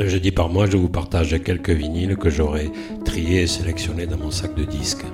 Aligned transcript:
Un 0.00 0.06
jeudi 0.06 0.30
par 0.30 0.48
mois, 0.48 0.66
je 0.70 0.76
vous 0.76 0.88
partage 0.88 1.42
quelques 1.42 1.70
vinyles 1.70 2.16
que 2.16 2.30
j'aurai 2.30 2.70
triés 3.04 3.42
et 3.42 3.46
sélectionnés 3.48 4.06
dans 4.06 4.16
mon 4.16 4.30
sac 4.30 4.54
de 4.54 4.62
disques. 4.62 5.04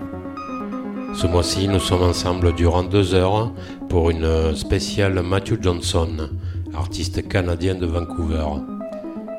Ce 1.14 1.26
mois-ci, 1.26 1.68
nous 1.68 1.80
sommes 1.80 2.02
ensemble 2.02 2.54
durant 2.54 2.82
deux 2.82 3.14
heures 3.14 3.50
pour 3.88 4.10
une 4.10 4.54
spéciale 4.54 5.22
Matthew 5.22 5.62
Johnson, 5.62 6.28
artiste 6.74 7.26
canadien 7.26 7.76
de 7.76 7.86
Vancouver. 7.86 8.44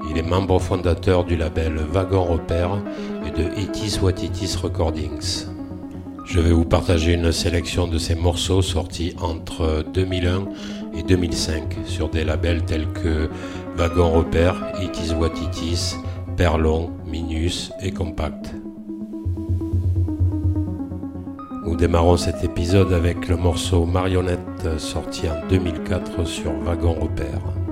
Il 0.09 0.17
est 0.17 0.27
membre 0.27 0.57
fondateur 0.57 1.25
du 1.25 1.35
label 1.35 1.75
Wagon 1.91 2.23
Repère 2.23 2.81
et 3.27 3.29
de 3.29 3.47
Itis 3.59 3.99
What 4.01 4.23
Itis 4.23 4.55
Recordings. 4.55 5.54
Je 6.25 6.39
vais 6.39 6.51
vous 6.51 6.65
partager 6.65 7.13
une 7.13 7.31
sélection 7.31 7.87
de 7.87 7.97
ces 7.97 8.15
morceaux 8.15 8.61
sortis 8.61 9.13
entre 9.21 9.85
2001 9.93 10.45
et 10.97 11.03
2005 11.03 11.77
sur 11.85 12.09
des 12.09 12.23
labels 12.23 12.65
tels 12.65 12.87
que 12.87 13.29
Wagon 13.77 14.11
Repère, 14.11 14.55
Itis 14.81 15.13
What 15.13 15.33
Itis, 15.41 15.95
Perlon, 16.35 16.91
Minus 17.05 17.71
et 17.81 17.91
Compact. 17.91 18.53
Nous 21.65 21.75
démarrons 21.75 22.17
cet 22.17 22.43
épisode 22.43 22.91
avec 22.91 23.27
le 23.27 23.37
morceau 23.37 23.85
Marionnette 23.85 24.79
sorti 24.79 25.29
en 25.29 25.47
2004 25.47 26.25
sur 26.25 26.51
Wagon 26.63 26.93
Repère. 26.93 27.64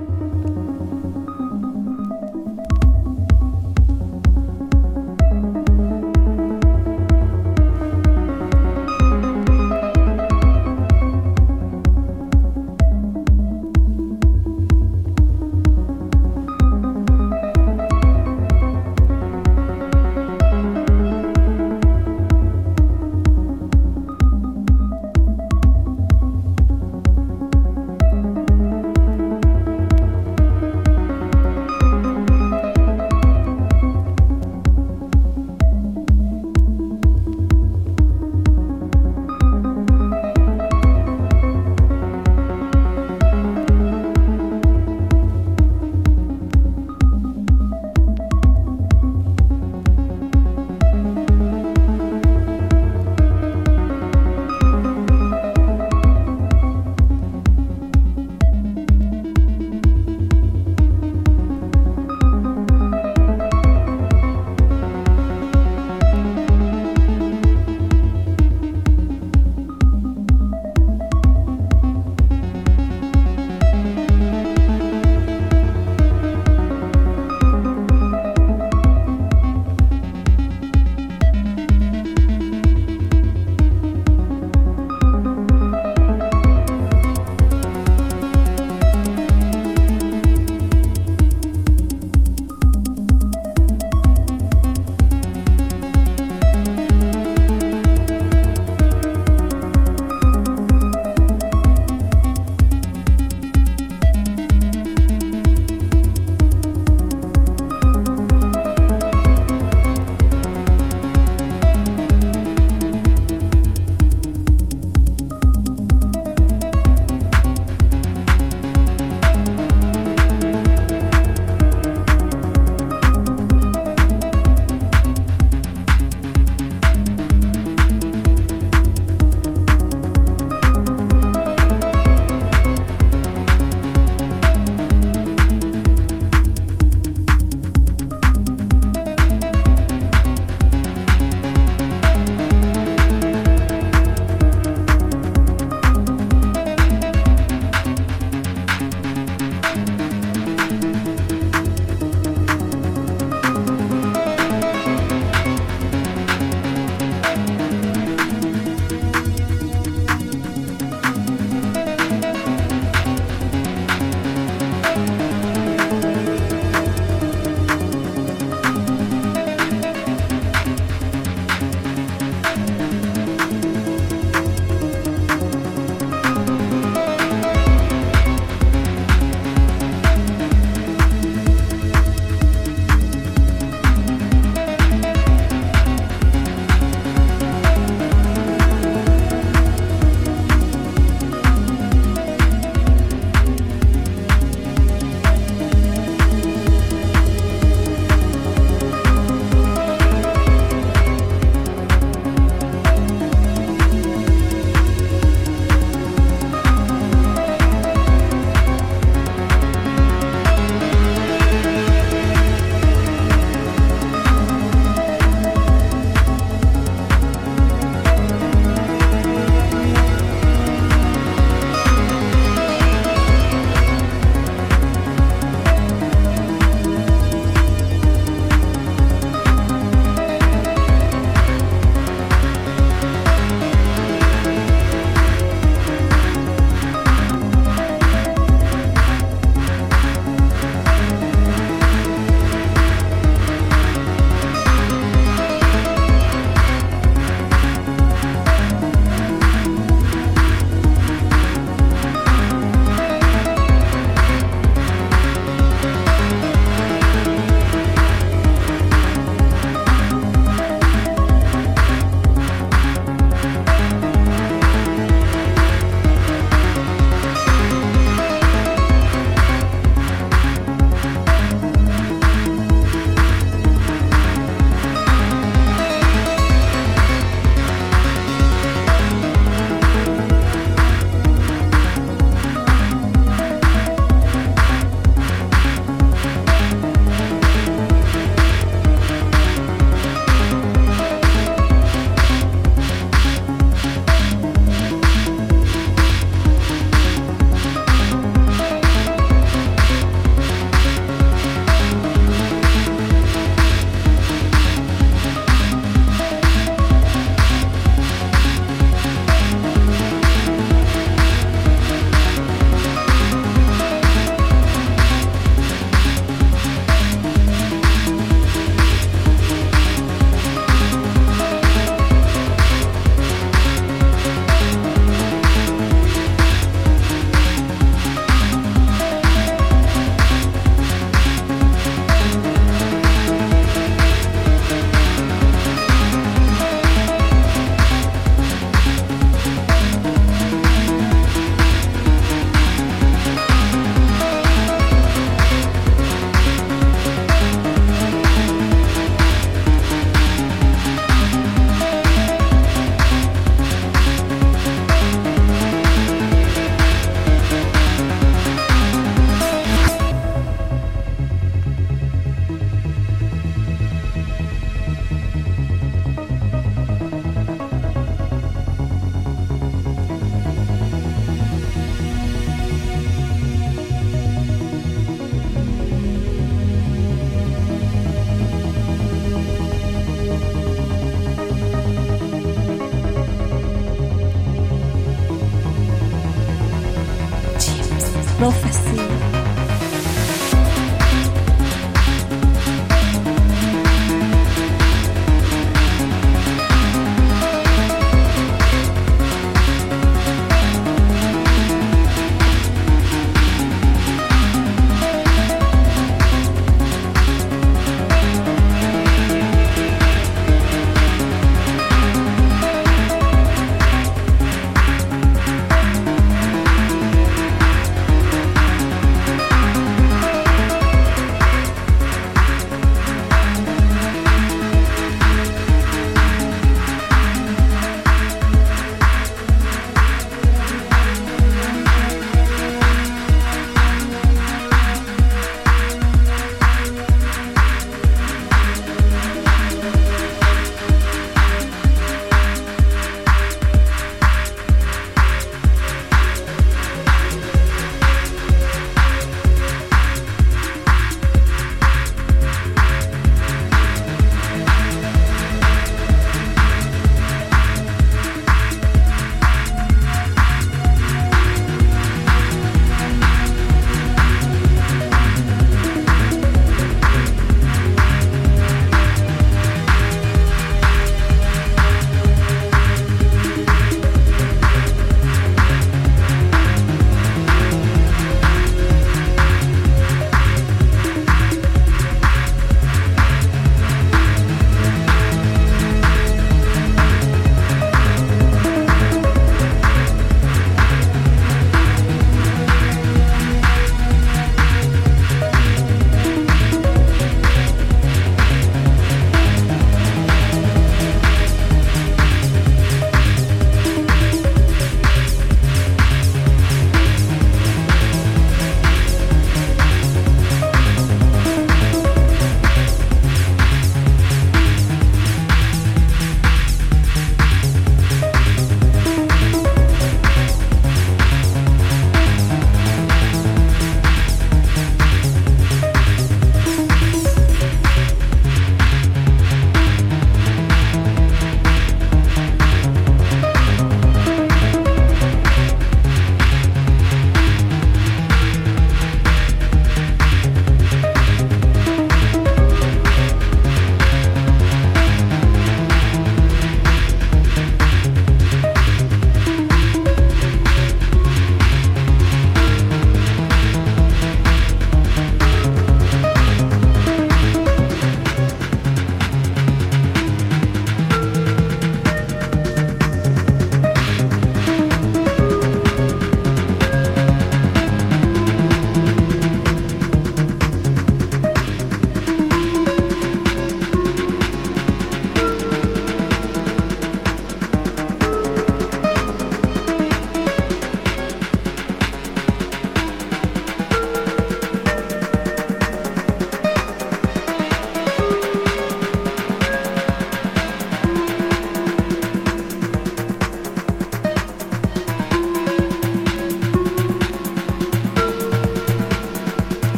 Prophecy. 388.38 389.13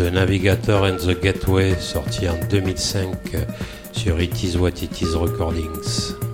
Navigator 0.00 0.84
and 0.84 0.98
the 0.98 1.14
Gateway, 1.14 1.74
sorti 1.80 2.26
en 2.26 2.38
2005 2.48 3.46
sur 3.92 4.20
It 4.20 4.42
Is 4.42 4.56
What 4.56 4.82
It 4.82 5.00
Is 5.00 5.14
Recordings. 5.14 6.27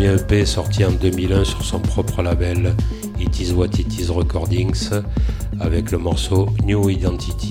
Premier 0.00 0.18
EP 0.18 0.46
sorti 0.46 0.82
en 0.82 0.92
2001 0.92 1.44
sur 1.44 1.62
son 1.62 1.78
propre 1.78 2.22
label 2.22 2.74
It 3.20 3.38
Is 3.38 3.52
What 3.52 3.66
It 3.78 3.98
Is 3.98 4.10
Recordings 4.10 4.88
avec 5.60 5.90
le 5.90 5.98
morceau 5.98 6.48
New 6.64 6.88
Identity. 6.88 7.49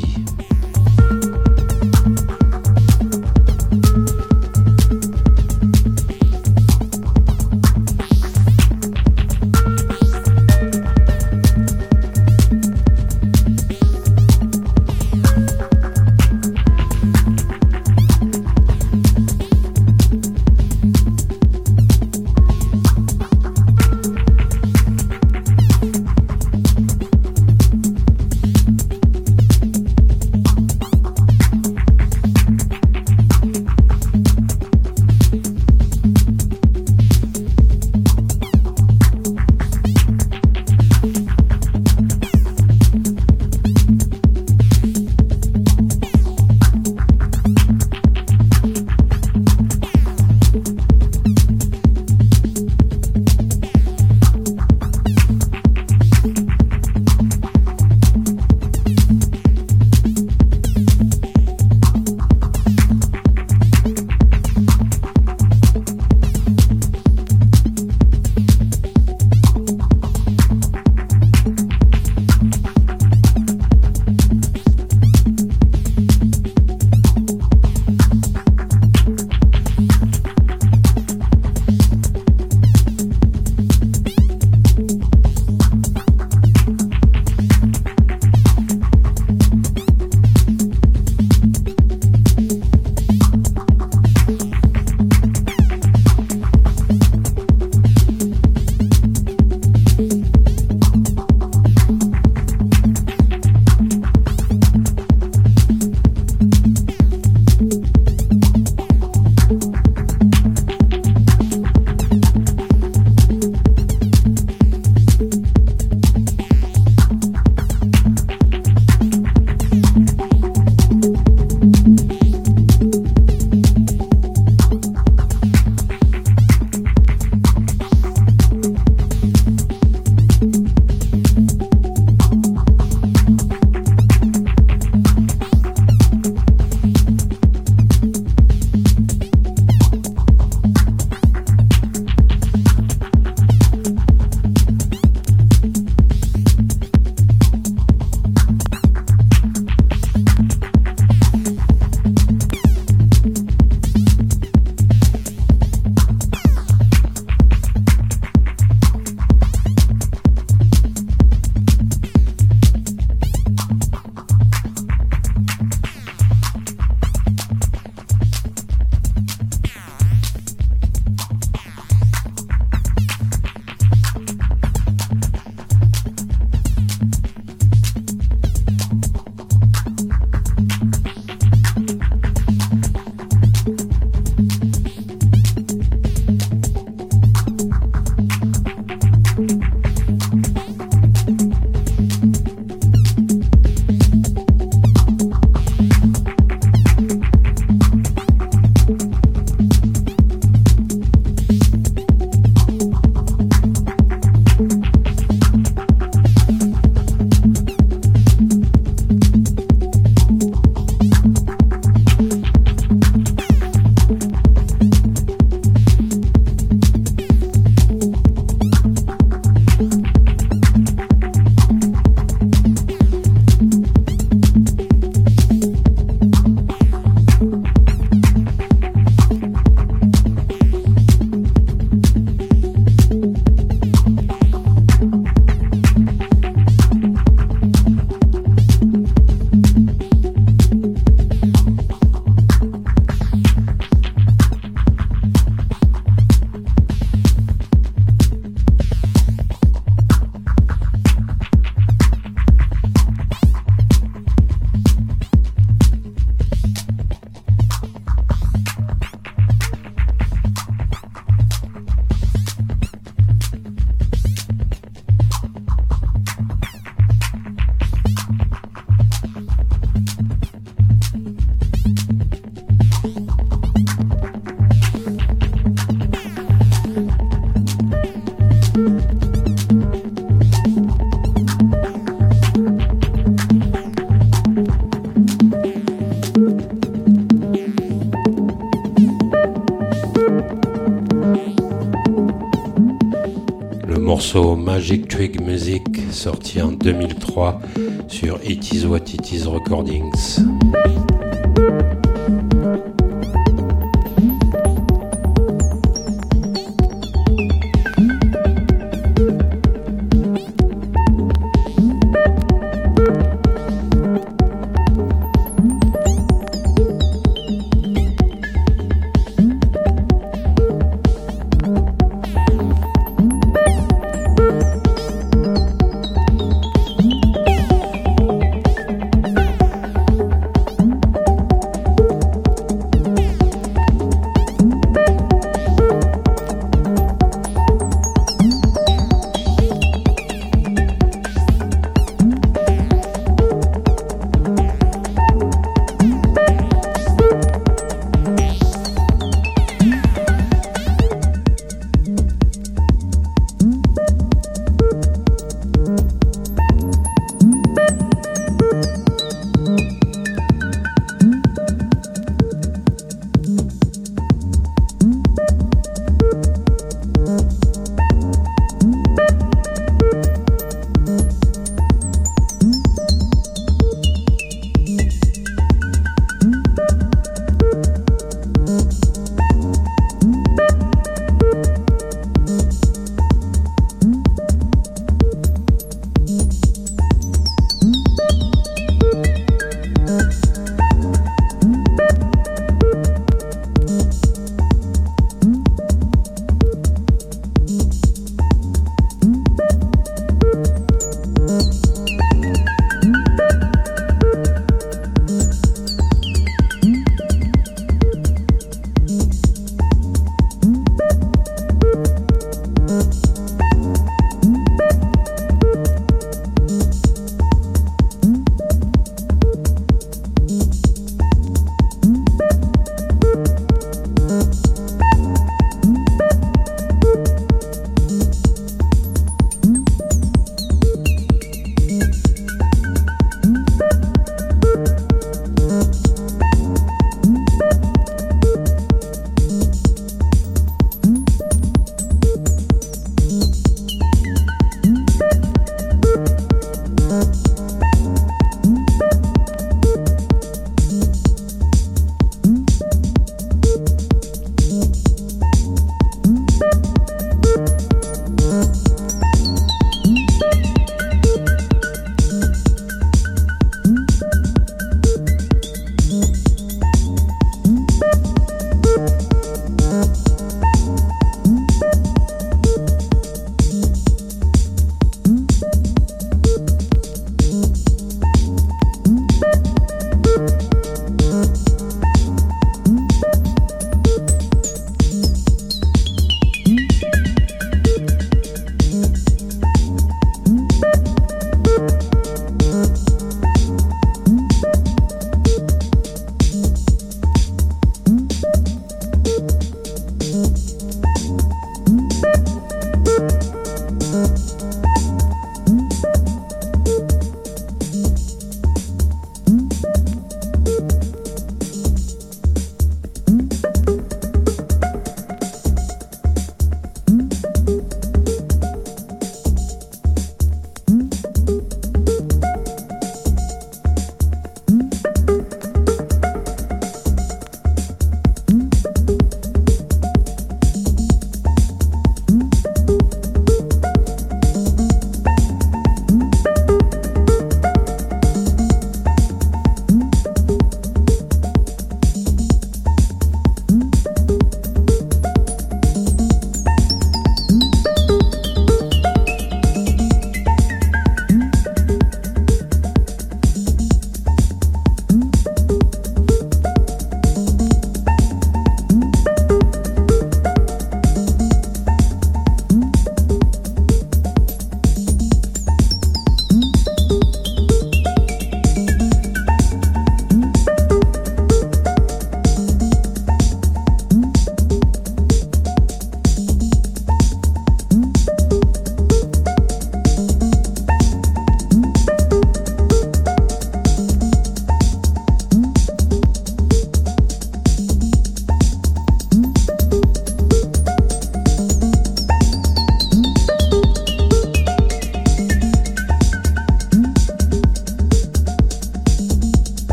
Sorti 296.12 296.62
en 296.62 296.72
2003 296.72 297.60
sur 298.08 298.40
It 298.44 298.72
Is 298.72 298.86
What 298.86 299.14
It 299.14 299.32
Is 299.32 299.48
Recordings. 299.48 300.40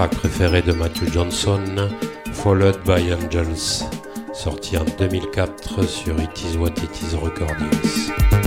Tracks 0.00 0.16
préférés 0.16 0.62
de 0.62 0.72
Matthew 0.72 1.12
Johnson, 1.12 1.60
Followed 2.32 2.78
by 2.86 3.12
Angels, 3.12 3.84
sorti 4.32 4.78
en 4.78 4.86
2004 4.98 5.86
sur 5.86 6.18
It 6.18 6.42
Is 6.42 6.56
What 6.56 6.70
It 6.82 7.02
Is 7.02 7.14
Recordings. 7.22 8.39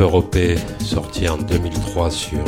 Europé, 0.00 0.56
sorti 0.80 1.28
en 1.28 1.38
2003 1.38 2.10
sur 2.10 2.44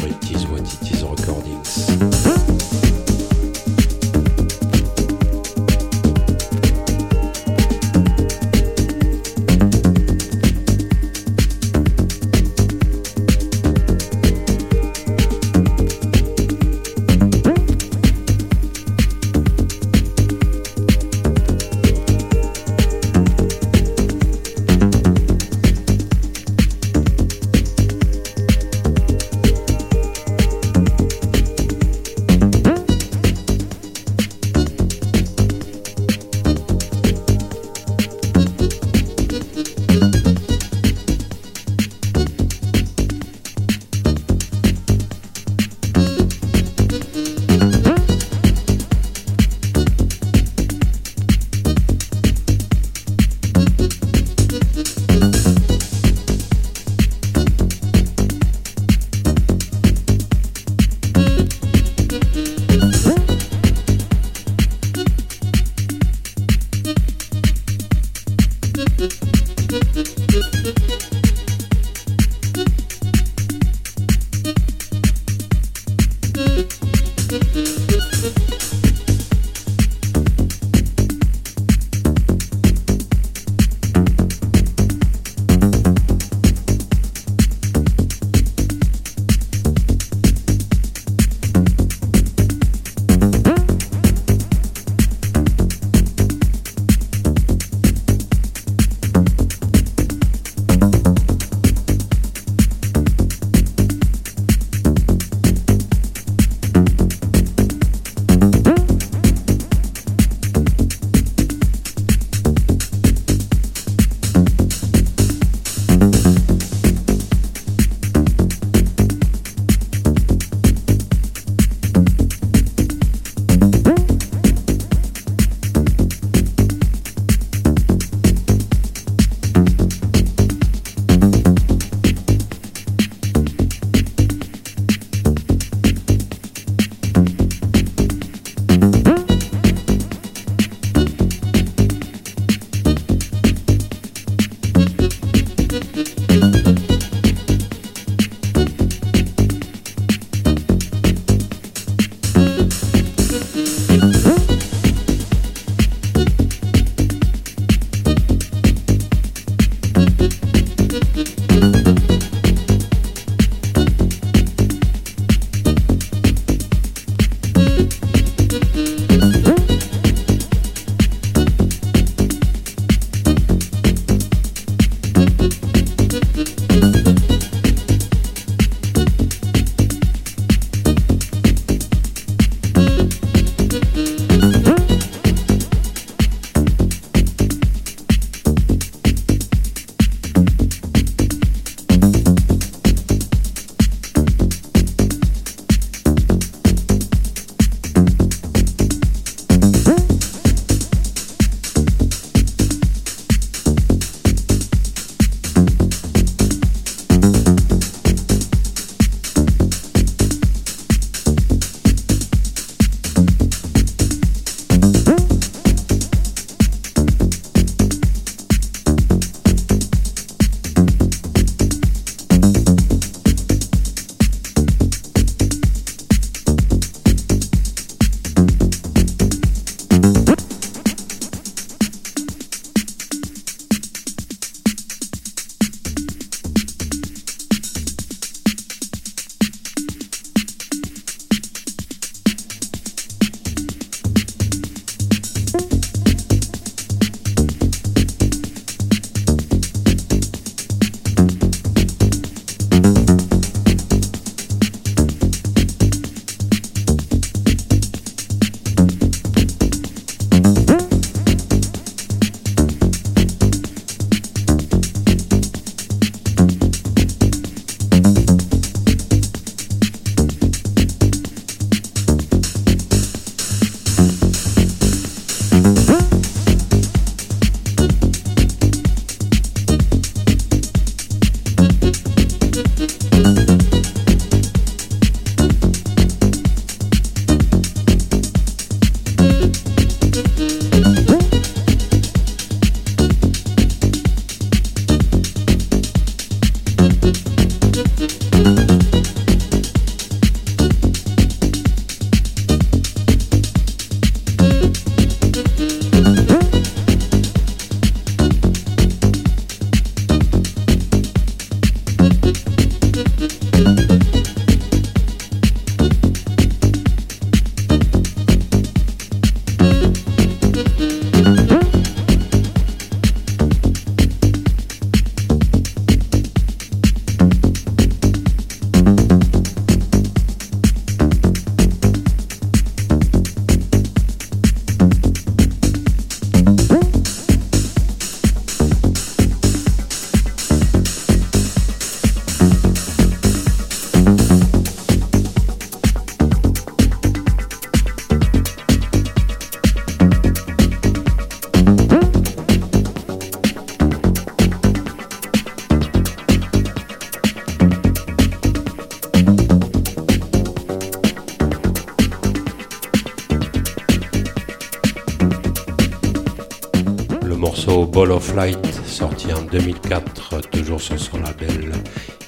Ball 367.97 368.11
of 368.11 368.35
Light, 368.35 368.59
sorti 368.85 369.33
en 369.33 369.41
2004, 369.51 370.43
toujours 370.51 370.83
sur 370.83 370.99
son 370.99 371.19
label 371.21 371.73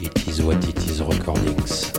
It 0.00 0.26
Is 0.26 0.40
What 0.40 0.54
It 0.66 0.82
Is 0.86 1.02
Recordings. 1.02 1.97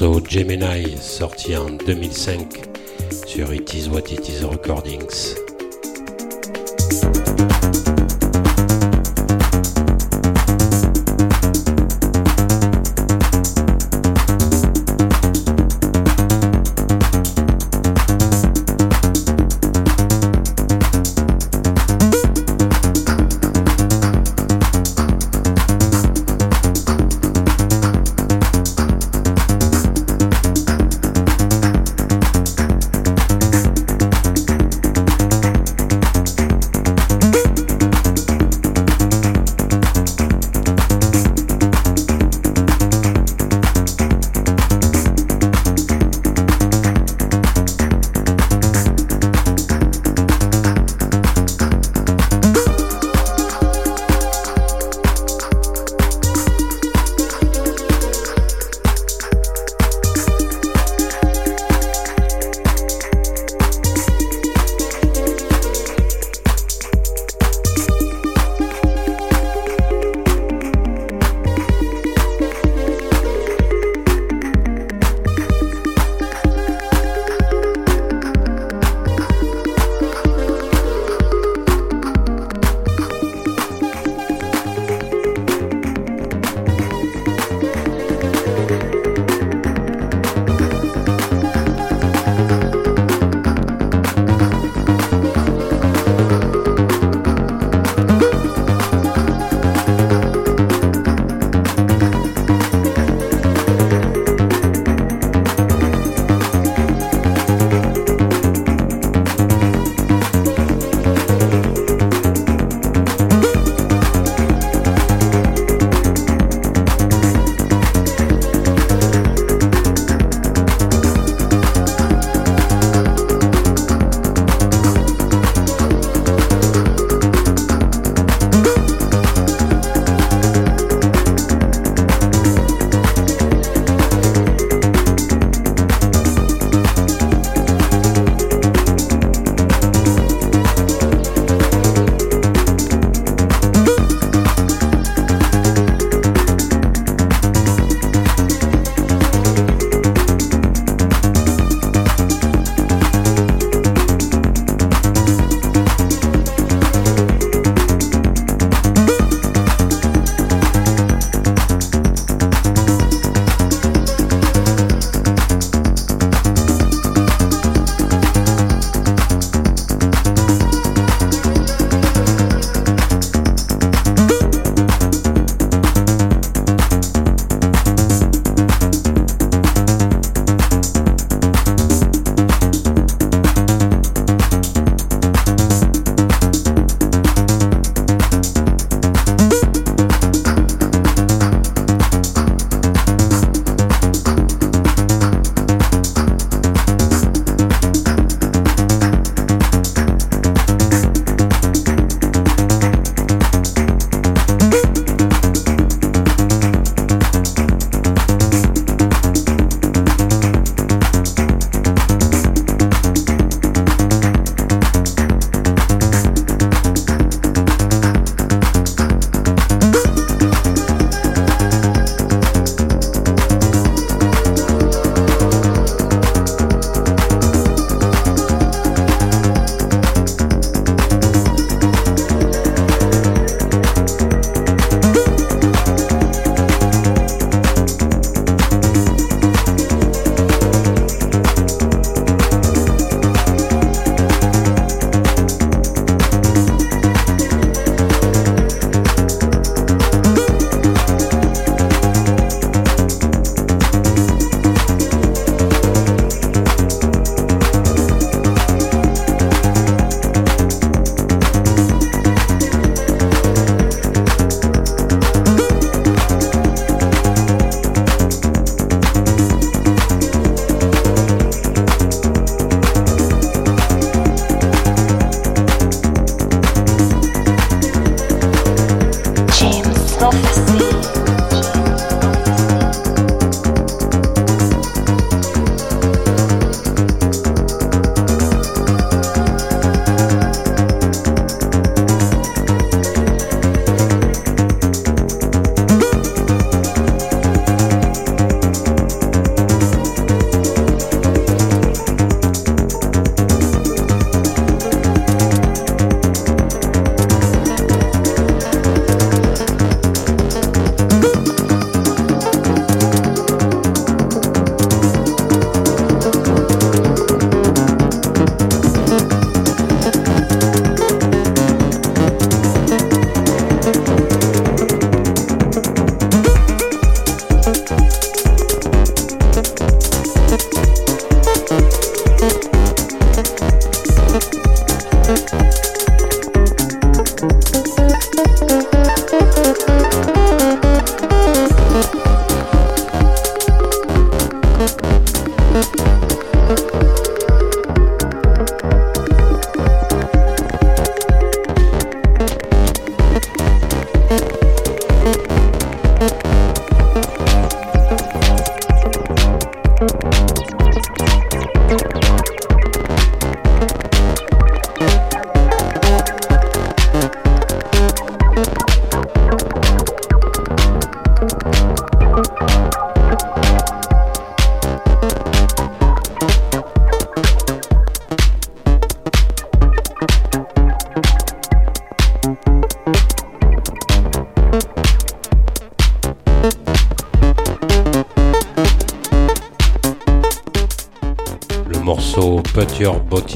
Morceau 0.00 0.20
Gemini 0.26 0.96
sorti 0.98 1.54
en 1.56 1.70
2005 1.70 2.62
sur 3.26 3.52
It 3.52 3.74
Is 3.74 3.88
What 3.88 4.10
It 4.10 4.28
Is 4.28 4.44
Recordings. 4.44 5.39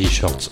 T-Shirts 0.05 0.49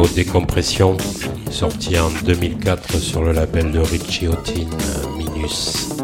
Décompression, 0.00 0.96
sorti 1.50 1.98
en 1.98 2.08
2004 2.24 2.96
sur 2.96 3.22
le 3.22 3.32
label 3.32 3.72
de 3.72 3.80
Richie 3.80 4.26
Houghton, 4.26 4.66
Minus. 5.18 6.01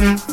Avec 0.00 0.29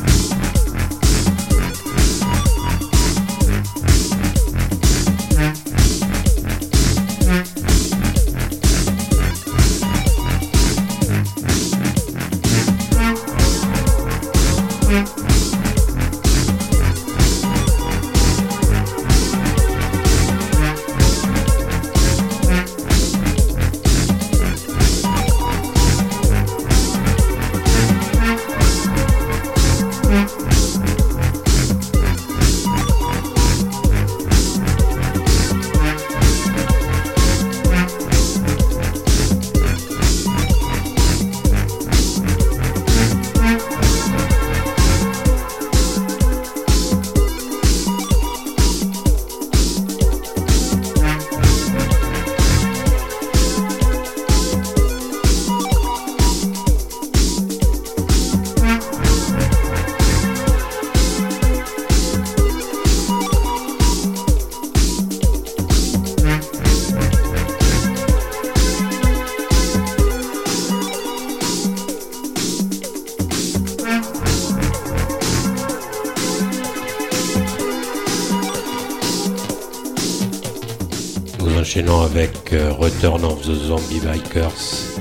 the 83.48 83.54
Zombie 83.54 84.02
Bikers, 84.02 85.00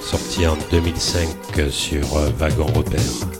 sorti 0.00 0.46
en 0.46 0.56
2005 0.70 1.28
sur 1.70 2.16
euh, 2.16 2.30
Wagon 2.38 2.66
Repère. 2.74 3.31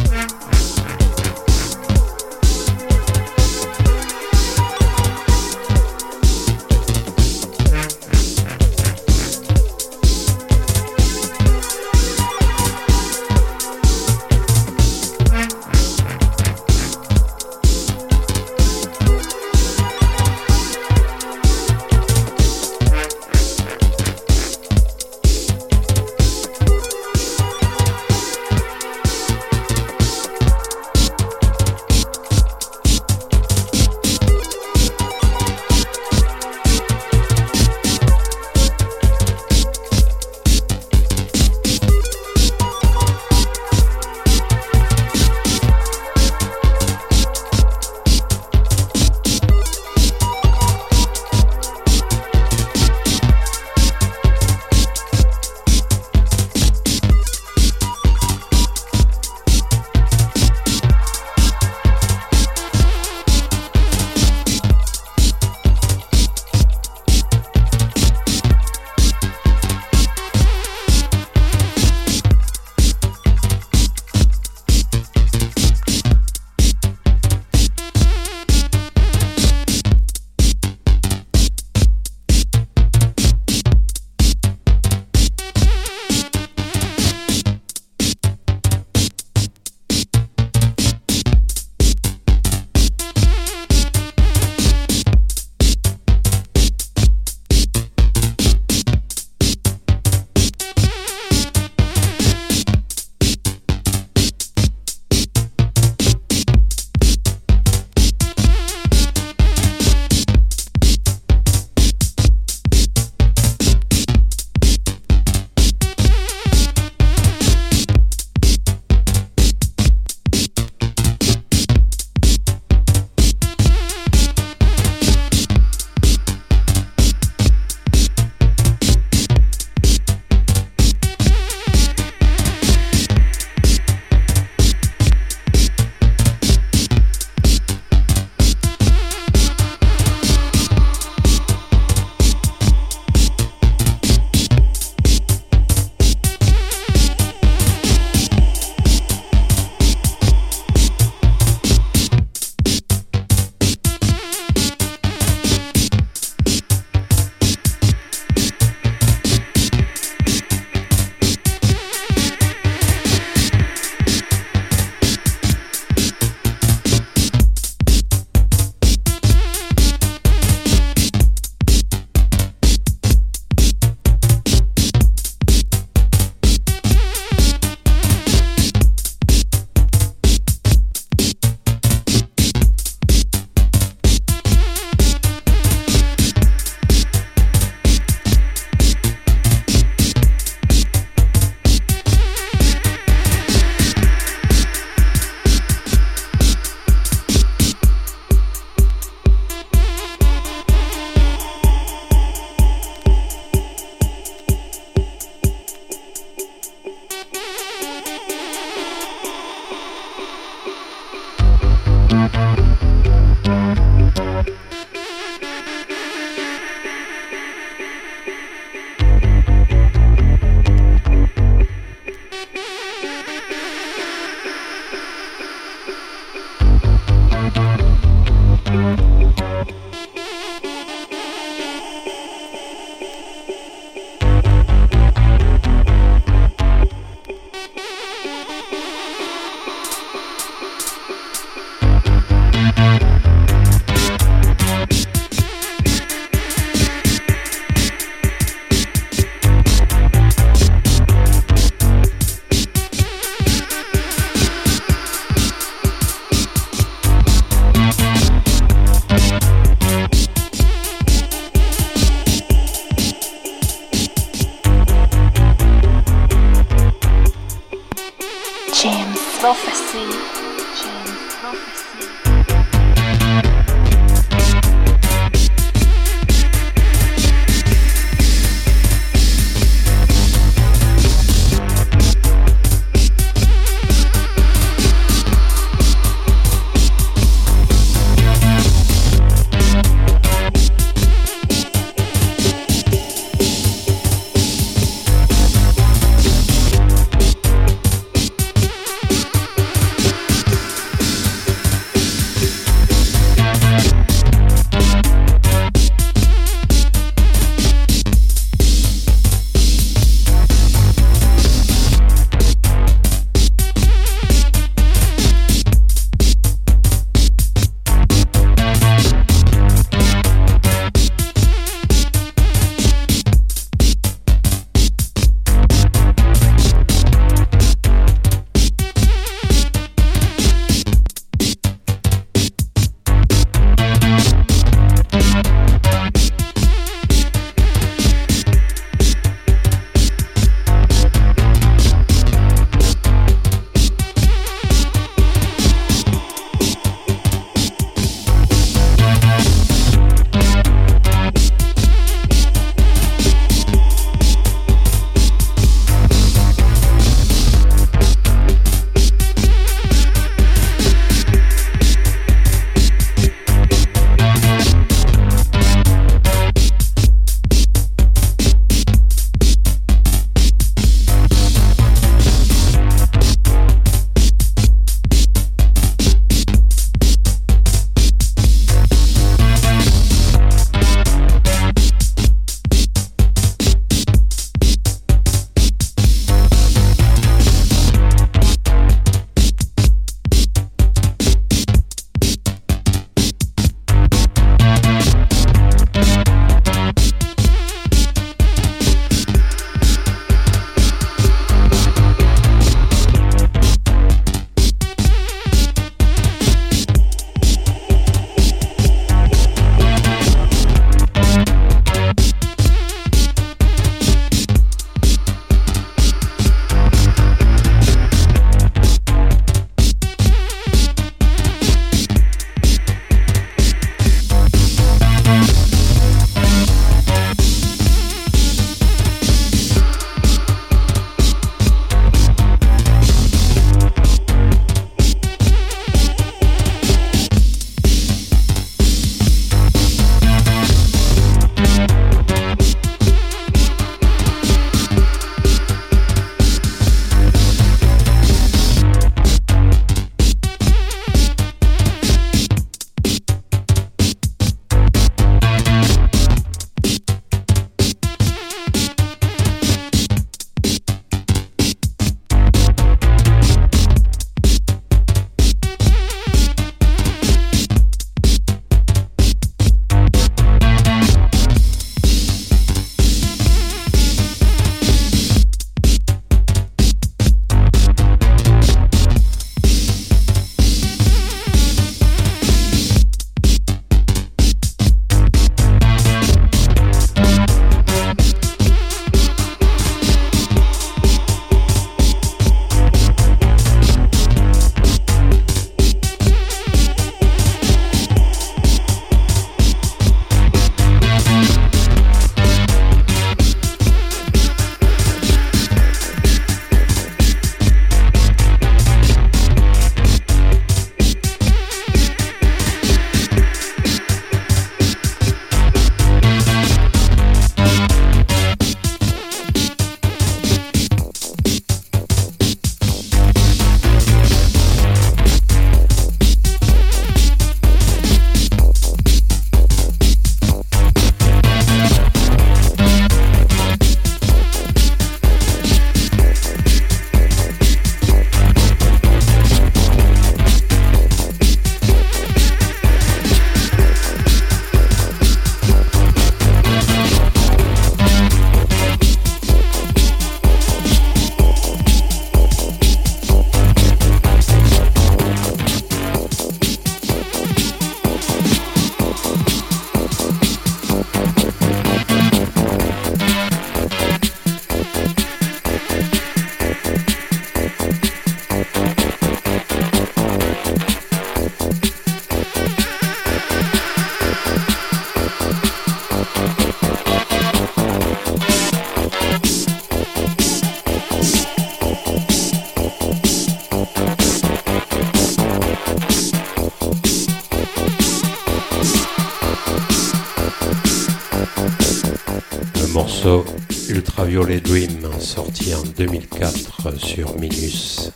Morceau 593.03 593.45
Ultraviolet 593.91 594.61
Dream 594.61 595.11
sorti 595.19 595.75
en 595.75 595.83
2004 595.97 596.97
sur 596.99 597.37
Minus. 597.37 598.13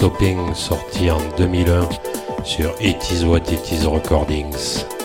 Stopping, 0.00 0.54
sorti 0.54 1.10
en 1.10 1.20
2001 1.36 1.86
sur 2.42 2.72
It 2.80 2.96
Is 3.10 3.22
What 3.22 3.52
It 3.52 3.70
Is 3.70 3.84
Recordings. 3.86 4.99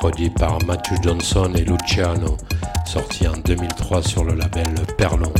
Produit 0.00 0.30
par 0.30 0.58
Matthew 0.64 0.94
Johnson 1.02 1.52
et 1.54 1.64
Luciano, 1.64 2.38
sorti 2.86 3.28
en 3.28 3.36
2003 3.36 4.02
sur 4.02 4.24
le 4.24 4.34
label 4.34 4.64
Perlon. 4.96 5.32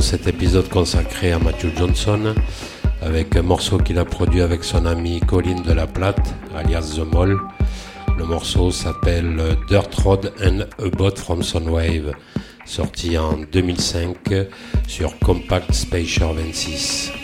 Cet 0.00 0.26
épisode 0.26 0.68
consacré 0.68 1.30
à 1.30 1.38
Matthew 1.38 1.76
Johnson 1.76 2.34
avec 3.00 3.36
un 3.36 3.42
morceau 3.42 3.78
qu'il 3.78 3.96
a 3.98 4.04
produit 4.04 4.40
avec 4.40 4.64
son 4.64 4.86
ami 4.86 5.20
Colin 5.20 5.60
de 5.60 5.72
la 5.72 5.86
Platte, 5.86 6.34
alias 6.56 6.94
The 6.96 7.12
Mole. 7.12 7.38
Le 8.18 8.24
morceau 8.24 8.72
s'appelle 8.72 9.40
Dirt 9.68 9.94
Road 10.02 10.32
and 10.44 10.62
A 10.84 10.88
Boat 10.96 11.16
from 11.16 11.44
Sunwave, 11.44 12.12
sorti 12.64 13.16
en 13.16 13.38
2005 13.52 14.16
sur 14.88 15.16
Compact 15.20 15.72
Spacer 15.72 16.26
26. 16.34 17.21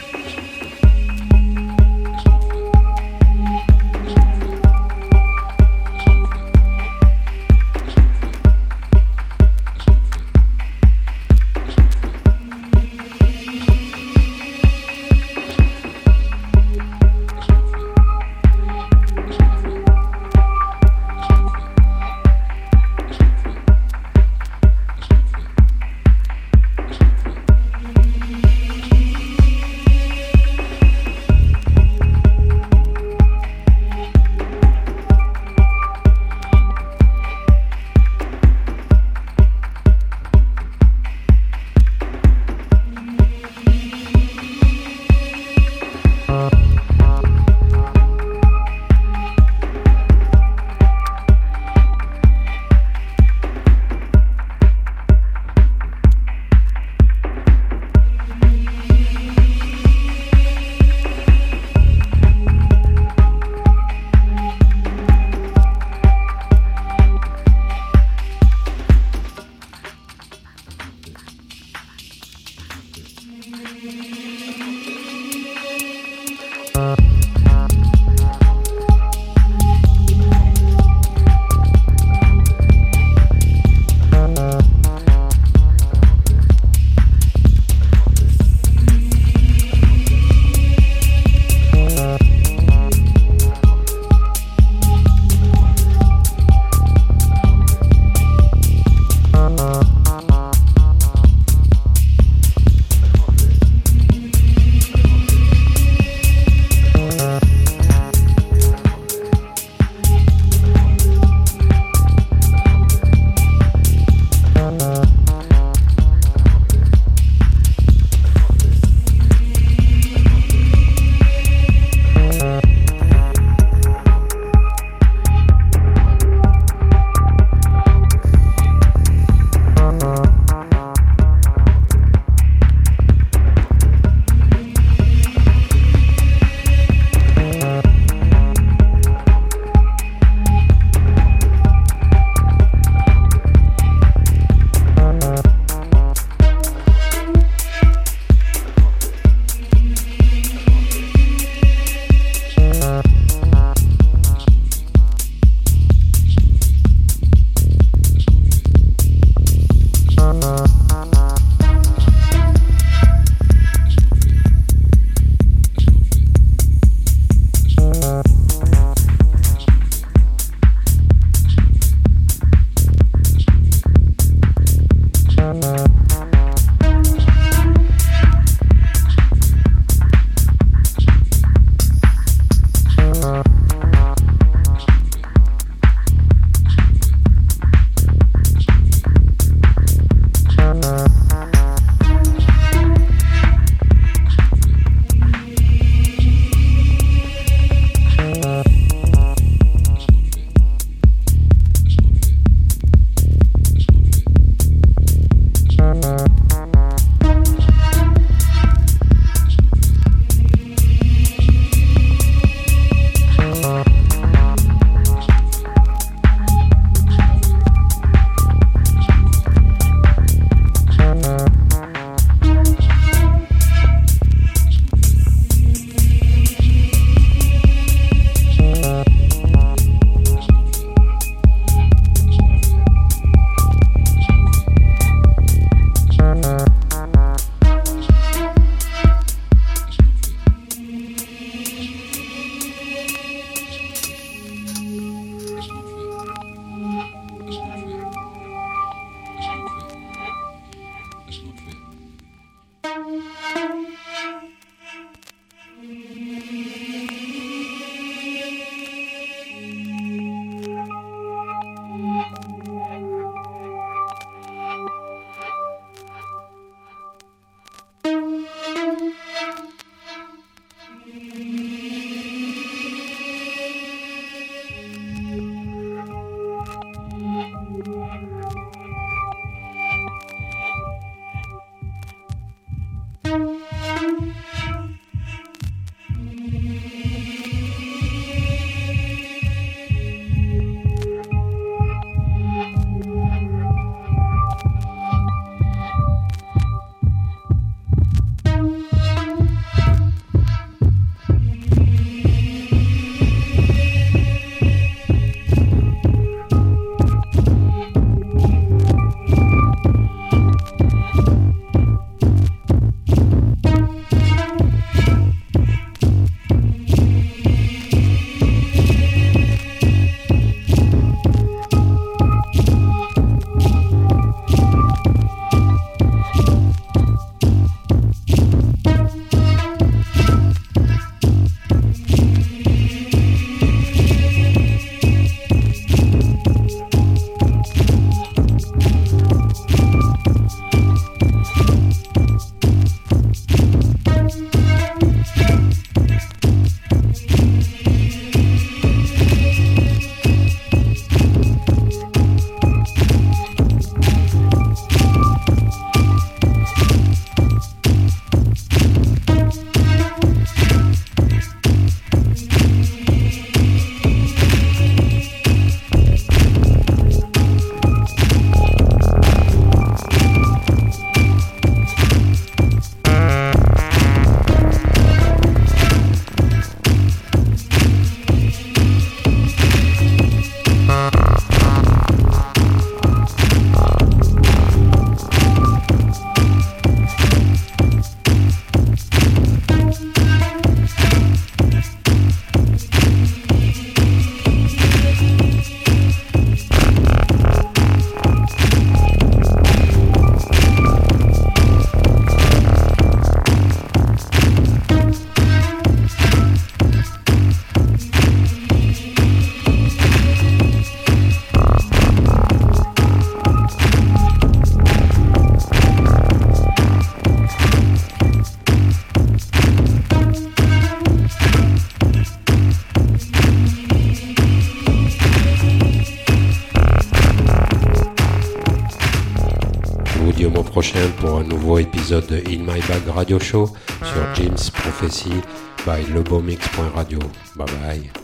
De 432.08 432.42
In 432.46 432.64
My 432.64 432.80
Bag 432.88 433.06
Radio 433.14 433.38
Show 433.38 433.68
sur 434.02 434.34
Jim's 434.34 434.70
Prophecy 434.70 435.42
by 435.84 436.02
lebomix.radio. 436.14 437.18
Bye 437.54 437.66
bye. 437.66 438.17